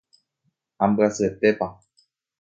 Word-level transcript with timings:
Ambyasyetépa. 0.83 1.67